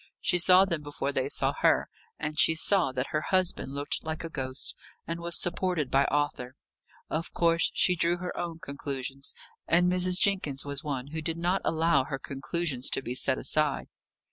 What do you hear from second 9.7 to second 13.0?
Mrs. Jenkins was one who did not allow her conclusions